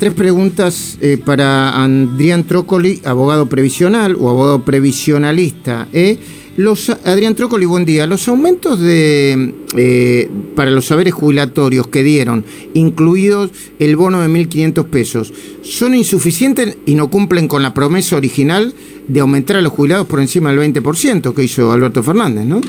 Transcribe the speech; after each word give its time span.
Tres 0.00 0.14
preguntas 0.14 0.96
eh, 1.00 1.18
para 1.18 1.82
Adrián 1.82 2.44
Trócoli, 2.44 3.02
abogado 3.04 3.46
previsional 3.46 4.14
o 4.14 4.30
abogado 4.30 4.64
previsionalista. 4.64 5.88
¿eh? 5.92 6.16
Los, 6.56 6.88
Adrián 6.88 7.34
Trócoli, 7.34 7.66
buen 7.66 7.84
día. 7.84 8.06
Los 8.06 8.28
aumentos 8.28 8.78
de 8.78 9.54
eh, 9.76 10.30
para 10.54 10.70
los 10.70 10.86
saberes 10.86 11.14
jubilatorios 11.14 11.88
que 11.88 12.04
dieron, 12.04 12.44
incluidos 12.74 13.50
el 13.80 13.96
bono 13.96 14.20
de 14.20 14.28
1.500 14.28 14.84
pesos, 14.84 15.34
¿son 15.62 15.96
insuficientes 15.96 16.78
y 16.86 16.94
no 16.94 17.10
cumplen 17.10 17.48
con 17.48 17.64
la 17.64 17.74
promesa 17.74 18.14
original 18.14 18.74
de 19.08 19.18
aumentar 19.18 19.56
a 19.56 19.62
los 19.62 19.72
jubilados 19.72 20.06
por 20.06 20.20
encima 20.20 20.52
del 20.52 20.60
20% 20.74 21.34
que 21.34 21.42
hizo 21.42 21.72
Alberto 21.72 22.04
Fernández, 22.04 22.44
no? 22.44 22.60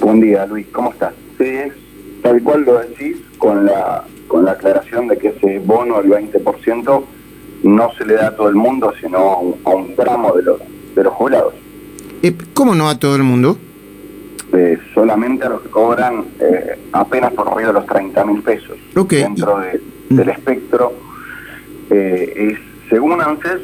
Buen 0.00 0.20
día, 0.20 0.46
Luis. 0.46 0.68
¿Cómo 0.70 0.92
estás? 0.92 1.12
Sí, 1.38 1.72
tal 2.22 2.40
cual 2.40 2.62
lo 2.62 2.78
decís, 2.78 3.16
con 3.36 3.66
la 3.66 4.04
con 4.28 4.44
la 4.44 4.52
aclaración 4.52 5.08
de 5.08 5.18
que 5.18 5.28
ese 5.28 5.58
bono 5.58 6.00
del 6.00 6.10
20% 6.10 7.04
no 7.64 7.90
se 7.96 8.04
le 8.04 8.14
da 8.14 8.28
a 8.28 8.36
todo 8.36 8.48
el 8.48 8.54
mundo, 8.54 8.92
sino 9.00 9.18
a 9.64 9.70
un, 9.70 9.94
tramo 9.96 10.32
de 10.34 10.42
los, 10.42 10.60
de 10.94 11.04
los 11.04 11.12
jubilados. 11.14 11.54
Eh, 12.22 12.36
¿Cómo 12.52 12.74
no 12.74 12.88
a 12.88 12.98
todo 12.98 13.16
el 13.16 13.22
mundo? 13.22 13.56
Eh, 14.52 14.78
solamente 14.92 15.44
a 15.44 15.48
los 15.48 15.62
que 15.62 15.70
cobran 15.70 16.24
eh, 16.40 16.78
apenas 16.92 17.32
por 17.32 17.48
arriba 17.48 17.68
de 17.68 17.74
los 17.74 17.86
30 17.86 18.24
mil 18.24 18.42
pesos. 18.42 18.76
Dentro 19.08 19.60
del 20.10 20.28
espectro 20.28 20.92
es, 21.90 22.58
según 22.88 23.20
ANSES, 23.20 23.60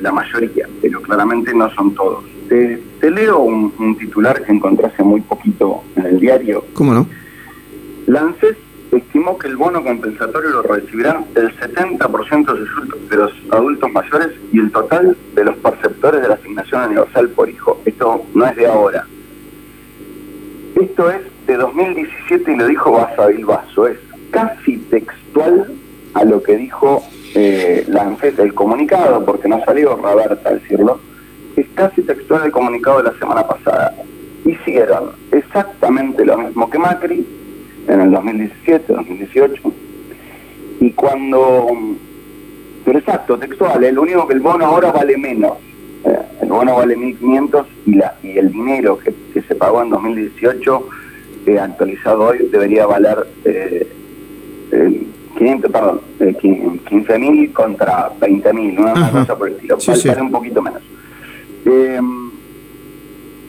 la 0.00 0.12
mayoría, 0.12 0.68
pero 0.82 1.00
claramente 1.02 1.54
no 1.54 1.70
son 1.70 1.94
todos. 1.94 2.24
Te, 2.48 3.10
leo 3.10 3.38
un, 3.38 3.72
un, 3.78 3.96
titular 3.96 4.42
que 4.42 4.52
encontré 4.52 4.86
hace 4.86 5.02
muy 5.02 5.20
poquito 5.20 5.82
en 5.96 6.06
el 6.06 6.20
diario. 6.20 6.64
¿Cómo 6.74 6.92
no? 6.92 7.06
La 8.06 8.20
ANSES 8.20 8.56
estimó 8.92 9.38
que 9.38 9.48
el 9.48 9.56
bono 9.56 9.82
compensatorio 9.82 10.50
lo 10.50 10.62
recibirán 10.62 11.24
el 11.34 11.54
70% 11.58 13.08
de 13.08 13.16
los 13.16 13.32
adultos 13.50 13.90
mayores 13.92 14.28
y 14.52 14.60
el 14.60 14.70
total 14.70 15.16
de 15.34 15.44
los 15.44 15.56
perceptores 15.56 16.22
de 16.22 16.28
la 16.28 16.34
asignación 16.34 16.84
universal 16.84 17.28
por 17.30 17.48
hijo. 17.48 17.80
Esto 17.84 18.24
no 18.34 18.46
es 18.46 18.56
de 18.56 18.66
ahora. 18.66 19.06
Esto 20.80 21.10
es 21.10 21.22
de 21.46 21.56
2017 21.56 22.52
y 22.52 22.56
lo 22.56 22.66
dijo 22.66 22.92
Basa 22.92 23.26
Bilbaso. 23.26 23.86
Es 23.86 23.98
casi 24.30 24.76
textual 24.76 25.72
a 26.14 26.24
lo 26.24 26.42
que 26.42 26.56
dijo 26.56 27.02
eh, 27.34 27.84
la 27.88 28.02
ANFES, 28.02 28.38
el 28.38 28.54
comunicado, 28.54 29.24
porque 29.24 29.48
no 29.48 29.62
salió 29.64 29.96
Roberta 29.96 30.48
a 30.48 30.54
decirlo, 30.54 31.00
es 31.56 31.66
casi 31.74 32.02
textual 32.02 32.44
el 32.44 32.52
comunicado 32.52 32.98
de 32.98 33.04
la 33.04 33.18
semana 33.18 33.46
pasada. 33.46 33.94
Hicieron 34.44 35.12
exactamente 35.32 36.24
lo 36.24 36.38
mismo 36.38 36.70
que 36.70 36.78
Macri, 36.78 37.26
en 37.88 38.00
el 38.00 38.10
2017, 38.10 38.92
2018. 38.92 39.62
Y 40.80 40.90
cuando, 40.92 41.66
pero 42.84 42.98
exacto, 42.98 43.38
textual, 43.38 43.82
el 43.82 43.98
único 43.98 44.26
que 44.26 44.34
el 44.34 44.40
bono 44.40 44.66
ahora 44.66 44.92
vale 44.92 45.16
menos. 45.16 45.52
Eh, 46.04 46.18
el 46.42 46.48
bono 46.48 46.76
vale 46.76 46.96
1.500 46.96 47.64
y, 47.86 47.94
la, 47.94 48.14
y 48.22 48.38
el 48.38 48.52
dinero 48.52 48.98
que, 48.98 49.14
se 49.42 49.54
pagó 49.54 49.82
en 49.82 49.90
2018, 49.90 50.88
eh, 51.46 51.58
actualizado 51.58 52.24
hoy, 52.24 52.48
debería 52.50 52.86
valer 52.86 53.26
eh, 53.44 53.86
500, 55.38 55.70
perdón, 55.70 56.00
15.000 56.18 57.44
eh, 57.44 57.52
contra 57.52 58.10
20.000, 58.18 58.78
una 58.78 59.10
cosa 59.10 59.36
por 59.36 59.48
el 59.48 59.54
estilo, 59.54 59.78
vale, 59.86 60.22
un 60.22 60.30
poquito 60.30 60.62
menos. 60.62 60.82
Eh, 61.64 62.00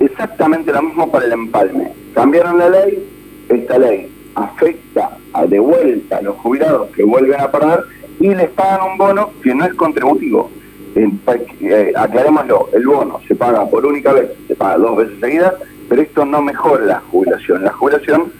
exactamente 0.00 0.72
lo 0.72 0.82
mismo 0.82 1.10
para 1.10 1.26
el 1.26 1.32
empalme. 1.32 1.92
Cambiaron 2.14 2.58
la 2.58 2.68
ley, 2.68 3.02
esta 3.48 3.78
ley 3.78 4.11
afecta 4.34 5.16
a 5.32 5.46
de 5.46 5.58
vuelta 5.58 6.18
a 6.18 6.22
los 6.22 6.36
jubilados 6.36 6.90
que 6.90 7.04
vuelven 7.04 7.40
a 7.40 7.50
perder 7.50 7.80
y 8.20 8.34
les 8.34 8.50
pagan 8.50 8.92
un 8.92 8.98
bono 8.98 9.30
que 9.42 9.54
no 9.54 9.64
es 9.64 9.74
contributivo. 9.74 10.50
Eh, 10.94 11.92
aclarémoslo, 11.96 12.68
el 12.72 12.86
bono 12.86 13.20
se 13.26 13.34
paga 13.34 13.66
por 13.66 13.86
única 13.86 14.12
vez, 14.12 14.30
se 14.46 14.54
paga 14.54 14.76
dos 14.76 14.98
veces 14.98 15.18
seguidas, 15.20 15.54
pero 15.88 16.02
esto 16.02 16.24
no 16.24 16.42
mejora 16.42 16.84
la 16.84 17.00
jubilación. 17.10 17.64
La 17.64 17.72
jubilación 17.72 18.32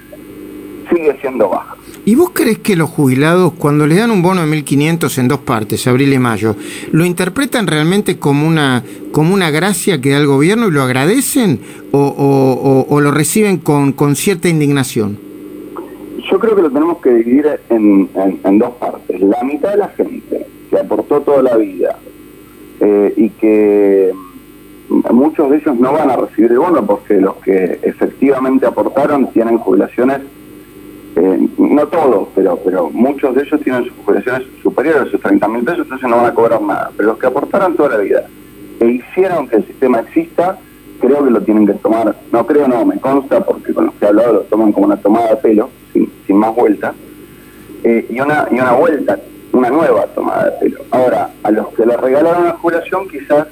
sigue 0.90 1.16
siendo 1.20 1.48
baja. 1.48 1.76
¿Y 2.04 2.16
vos 2.16 2.30
crees 2.34 2.58
que 2.58 2.74
los 2.74 2.90
jubilados, 2.90 3.52
cuando 3.52 3.86
les 3.86 3.98
dan 3.98 4.10
un 4.10 4.22
bono 4.22 4.44
de 4.44 4.48
1.500 4.48 5.18
en 5.18 5.28
dos 5.28 5.38
partes, 5.40 5.86
abril 5.86 6.12
y 6.12 6.18
mayo, 6.18 6.56
lo 6.90 7.04
interpretan 7.04 7.66
realmente 7.68 8.18
como 8.18 8.46
una, 8.46 8.82
como 9.12 9.32
una 9.32 9.50
gracia 9.50 10.00
que 10.00 10.10
da 10.10 10.18
el 10.18 10.26
gobierno 10.26 10.66
y 10.66 10.72
lo 10.72 10.82
agradecen 10.82 11.60
o, 11.92 12.86
o, 12.88 13.00
lo 13.00 13.10
reciben 13.12 13.58
con, 13.58 13.92
con 13.92 14.16
cierta 14.16 14.48
indignación? 14.48 15.31
Creo 16.42 16.56
que 16.56 16.62
lo 16.62 16.72
tenemos 16.72 16.98
que 16.98 17.10
dividir 17.10 17.60
en, 17.68 18.58
dos 18.58 18.70
partes. 18.72 19.20
La 19.20 19.44
mitad 19.44 19.70
de 19.70 19.76
la 19.76 19.88
gente 19.90 20.44
que 20.68 20.76
aportó 20.76 21.20
toda 21.20 21.40
la 21.40 21.56
vida 21.56 21.96
eh, 22.80 23.14
y 23.16 23.30
que 23.30 24.12
muchos 25.12 25.50
de 25.50 25.58
ellos 25.58 25.76
no 25.78 25.92
van 25.92 26.10
a 26.10 26.16
recibir 26.16 26.50
el 26.50 26.58
bono 26.58 26.84
porque 26.84 27.20
los 27.20 27.36
que 27.36 27.78
efectivamente 27.82 28.66
aportaron 28.66 29.28
tienen 29.28 29.56
jubilaciones, 29.58 30.18
eh, 31.14 31.48
no 31.58 31.86
todos, 31.86 32.26
pero, 32.34 32.58
pero 32.64 32.90
muchos 32.90 33.36
de 33.36 33.42
ellos 33.44 33.60
tienen 33.60 33.84
sus 33.84 33.92
jubilaciones 34.04 34.42
superiores 34.64 35.02
a 35.02 35.10
sus 35.12 35.20
30 35.20 35.46
mil 35.46 35.62
pesos, 35.62 35.84
entonces 35.84 36.10
no 36.10 36.16
van 36.16 36.26
a 36.26 36.34
cobrar 36.34 36.60
nada. 36.60 36.90
Pero 36.96 37.10
los 37.10 37.18
que 37.18 37.26
aportaron 37.28 37.76
toda 37.76 37.90
la 37.90 37.98
vida 37.98 38.26
e 38.80 38.86
hicieron 38.86 39.46
que 39.46 39.58
el 39.58 39.66
sistema 39.68 40.00
exista, 40.00 40.58
creo 41.00 41.24
que 41.24 41.30
lo 41.30 41.40
tienen 41.40 41.68
que 41.68 41.74
tomar, 41.74 42.16
no 42.32 42.44
creo, 42.44 42.66
no, 42.66 42.84
me 42.84 42.98
consta, 42.98 43.44
porque 43.44 43.72
con 43.72 43.86
los 43.86 43.94
que 43.94 44.06
he 44.06 44.08
hablado 44.08 44.32
lo 44.32 44.40
toman 44.40 44.72
como 44.72 44.86
una 44.86 44.96
tomada 44.96 45.28
de 45.28 45.36
pelo 45.36 45.70
más 46.36 46.54
vuelta, 46.54 46.94
eh, 47.84 48.06
y, 48.08 48.20
una, 48.20 48.46
y 48.50 48.54
una 48.54 48.72
vuelta, 48.72 49.18
una 49.52 49.70
nueva 49.70 50.06
tomada 50.14 50.50
de 50.50 50.52
pelo. 50.58 50.84
Ahora, 50.90 51.30
a 51.42 51.50
los 51.50 51.68
que 51.74 51.84
le 51.84 51.96
regalaron 51.96 52.44
la 52.44 52.52
jubilación 52.52 53.08
quizás 53.08 53.46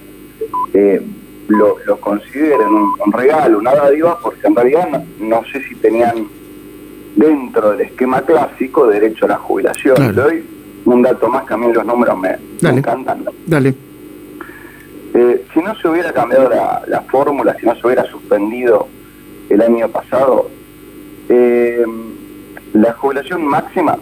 eh, 0.73 1.03
lo, 1.49 2.01
consideren 2.01 2.69
un, 2.69 3.13
regalo, 3.13 3.59
una 3.59 3.75
dádiva, 3.75 4.19
porque 4.23 4.47
en 4.47 4.55
realidad 4.55 5.05
no, 5.19 5.43
sé 5.53 5.63
si 5.65 5.75
tenían 5.77 6.29
dentro 7.17 7.73
del 7.73 7.83
esquema 7.83 8.23
clásico 8.23 8.87
derecho 8.87 9.25
a 9.27 9.31
la 9.31 9.37
jubilación. 9.39 9.97
Le 9.99 10.13
doy 10.13 10.45
un 10.85 11.03
dato 11.03 11.29
más 11.29 11.45
que 11.45 11.55
a 11.55 11.57
mí 11.57 11.73
los 11.73 11.85
números 11.85 12.17
me, 12.19 12.37
encantan. 12.69 13.25
Dale. 13.47 13.75
Eh, 15.13 15.45
si 15.53 15.61
no 15.61 15.75
se 15.75 15.89
hubiera 15.89 16.13
cambiado 16.13 16.49
la, 16.49 16.83
la 16.87 17.01
fórmula, 17.03 17.57
si 17.59 17.67
no 17.67 17.75
se 17.75 17.85
hubiera 17.85 18.05
suspendido 18.05 18.87
el 19.49 19.61
año 19.61 19.89
pasado, 19.89 20.49
eh, 21.29 21.85
la 22.73 22.93
jubilación 22.95 23.45
máxima 23.45 23.99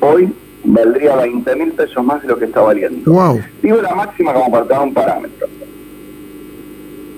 hoy 0.00 0.32
valdría 0.64 1.16
20 1.16 1.56
mil 1.56 1.72
pesos 1.72 2.04
más 2.04 2.22
de 2.22 2.28
lo 2.28 2.38
que 2.38 2.46
está 2.46 2.60
valiendo. 2.60 3.40
Digo 3.62 3.82
la 3.82 3.94
máxima 3.94 4.32
como 4.32 4.50
para 4.50 4.64
dar 4.64 4.82
un 4.82 4.94
parámetro. 4.94 5.48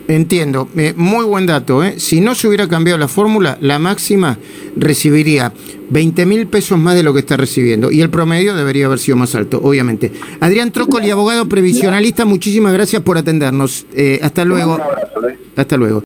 Entiendo, 0.06 0.68
eh, 0.76 0.92
muy 0.96 1.24
buen 1.24 1.46
dato. 1.46 1.82
¿eh? 1.82 1.94
Si 1.98 2.20
no 2.20 2.34
se 2.34 2.46
hubiera 2.46 2.68
cambiado 2.68 2.98
la 2.98 3.08
fórmula, 3.08 3.56
la 3.60 3.78
máxima 3.78 4.38
recibiría 4.76 5.52
20 5.88 6.26
mil 6.26 6.46
pesos 6.46 6.78
más 6.78 6.94
de 6.94 7.02
lo 7.02 7.14
que 7.14 7.20
está 7.20 7.36
recibiendo 7.36 7.90
y 7.90 8.02
el 8.02 8.10
promedio 8.10 8.54
debería 8.54 8.86
haber 8.86 8.98
sido 8.98 9.16
más 9.16 9.34
alto, 9.34 9.60
obviamente. 9.62 10.12
Adrián 10.40 10.72
Trócoli, 10.72 11.10
abogado 11.10 11.48
previsionalista, 11.48 12.26
muchísimas 12.26 12.74
gracias 12.74 13.00
por 13.02 13.16
atendernos. 13.16 13.86
Eh, 13.94 14.20
hasta 14.22 14.44
luego. 14.44 14.74
Un 14.74 14.80
abrazo, 14.82 15.20
Hasta 15.56 15.76
luego. 15.76 16.02